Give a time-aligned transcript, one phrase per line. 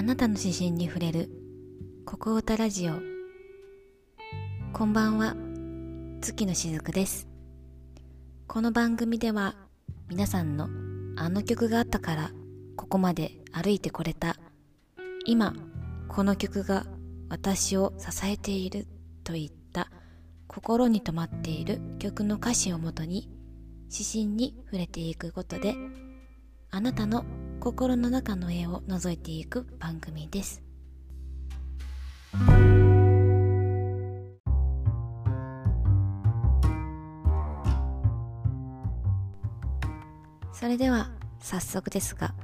[0.00, 1.28] あなたの指針に触れる。
[2.06, 2.94] ここ歌ラジオ。
[4.72, 5.36] こんばんは。
[6.22, 7.28] 月のしずくです。
[8.46, 9.56] この番組では
[10.08, 10.70] 皆さんの
[11.18, 12.30] あの曲があったから
[12.76, 14.36] ここまで歩いてこれた。
[15.26, 15.54] 今
[16.08, 16.86] この曲が
[17.28, 18.86] 私を支えている
[19.22, 19.90] といった
[20.46, 23.28] 心に留まっている曲の歌詞をもとに
[23.92, 25.74] 指針に触れていくことで
[26.70, 27.26] あなたの
[27.60, 30.62] 心の中の絵を覗いていく番組です。
[40.54, 42.34] それでは早速ですが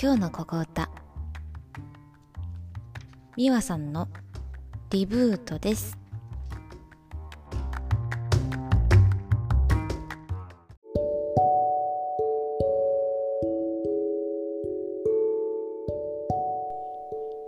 [0.00, 0.90] 今日のここ歌。
[3.38, 4.08] みわさんの
[4.90, 6.05] リブートです。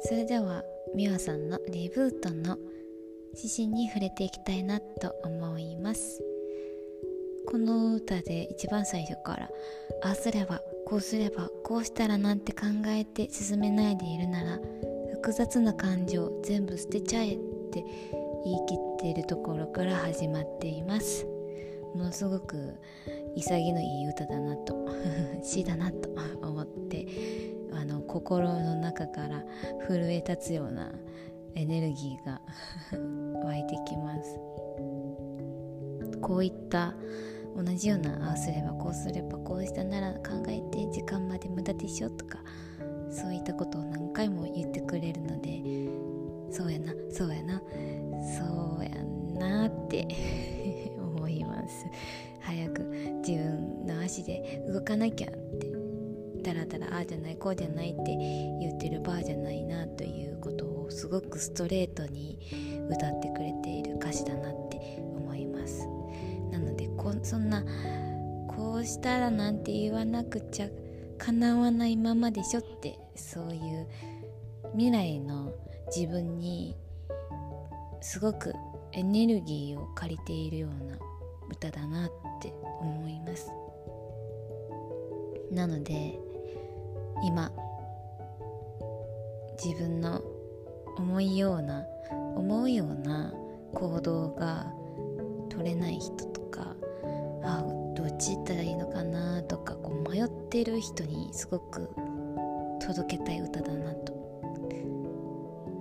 [0.09, 0.65] それでは
[0.95, 2.57] みわさんのリブートの
[3.37, 6.23] 指針に触れていきたいなと思います。
[7.47, 9.51] この歌で一番最初から
[10.03, 14.59] ああすればこうすればこうしたらなんて考えて進めないでいるなら
[15.13, 17.39] 複雑な感情全部捨てちゃえっ
[17.71, 17.85] て
[18.47, 21.27] 言い切っているところから始まっています。
[21.95, 22.57] ものすごく
[23.37, 24.89] 潔のいい歌だなと
[25.43, 26.09] 詩だなと
[26.41, 27.07] 思って
[27.79, 29.45] あの心の中から
[29.87, 30.91] 震え立つような
[31.55, 32.41] エネルギーが
[33.47, 34.41] 湧いてきます。
[36.21, 36.97] こういった
[37.57, 42.39] 同じようなああすればこうすればこうしたなら考えて時間まで無駄でしょとか
[43.11, 45.63] そういったことを何回も言ってくれるので
[46.51, 47.63] そうやなそうやな
[48.37, 48.91] そうや
[49.39, 50.09] なって
[50.99, 51.87] 思います。
[52.41, 52.83] 早く
[53.27, 55.68] 自分の足で動かなきゃって
[56.49, 58.17] だらだらああじゃないこうじゃないって
[58.59, 62.39] 言ってる場合じゃないなということをすごくストレートに
[62.91, 64.81] 歌ってくれている歌詞だなって
[65.15, 65.87] 思います。
[66.51, 67.63] なのでこそんな
[68.49, 70.69] こうしたらなんて言わなくちゃ
[71.19, 73.87] 叶わないままでしょってそういう
[74.73, 75.53] 未来の
[75.95, 76.75] 自分に
[78.01, 78.55] すごく
[78.93, 80.97] エネルギーを借りているような
[81.51, 82.11] 歌だなっ
[82.41, 83.53] て思います。
[85.51, 86.19] なので
[87.23, 87.53] 今
[89.63, 90.23] 自分の
[90.97, 91.85] 思いような
[92.37, 93.33] 思うような
[93.75, 94.73] 行動が
[95.49, 96.75] 取れない人とか
[97.43, 97.65] あ
[97.95, 101.89] どっち行ったらいいのかなとかこう迷ってる人にすごく
[102.81, 104.13] 届けたい歌だなと。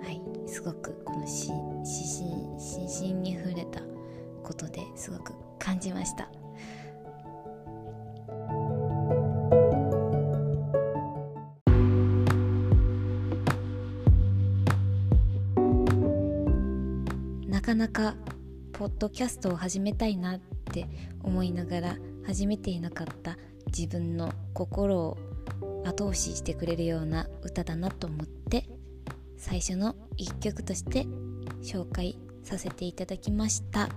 [0.03, 0.21] はい。
[0.47, 3.81] すごくこの指針心に触れた
[4.43, 6.29] ことですごく感じました。
[17.67, 18.15] かなか
[18.71, 20.39] ポッドキャストを始めたいなっ
[20.71, 20.87] て
[21.21, 25.17] 思いながら始めていなかった自分の心を
[25.83, 28.63] 後押ししてくれるような歌だなと思って
[29.35, 31.07] 最初の一曲として
[31.61, 33.89] 紹介させていただきました。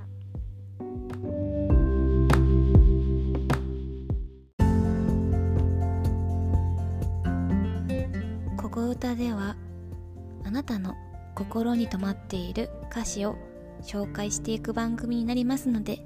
[8.56, 9.54] ここ歌では
[10.44, 10.96] あなたの
[11.36, 13.36] 心に留まっている歌詞を
[13.82, 16.04] 紹介していく番組になりますので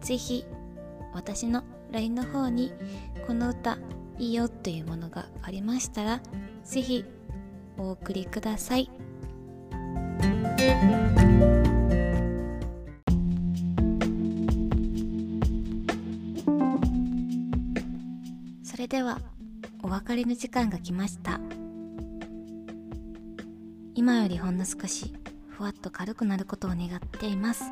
[0.00, 0.44] ぜひ
[1.12, 2.72] 私の LINE の方に
[3.26, 3.78] この歌
[4.18, 6.20] いいよというものがありましたら
[6.64, 7.04] ぜひ
[7.76, 8.90] お送りください。
[18.62, 19.20] それでは
[19.82, 21.40] お別れの時間が来ました。
[23.94, 25.14] 今よりほんの少し
[25.56, 27.64] ふわっと軽くなることを願っています。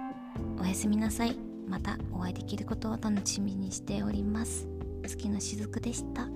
[0.61, 1.37] おやすみなさい。
[1.69, 4.69] またお会いできることを楽しみにしております。
[5.05, 6.29] 月のしずくでした。